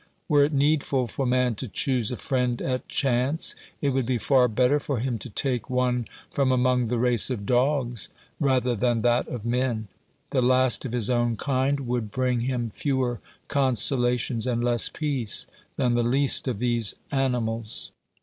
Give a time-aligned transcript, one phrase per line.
[0.27, 4.47] Were it needful for man to choose a friend at chance, it would be far
[4.47, 8.09] better for him to take one from among the race of dogs
[8.39, 9.89] rather than that of men.
[10.31, 15.45] The last of his own kind would bring him fewer consolations and less peace
[15.75, 17.91] than the least of these animals.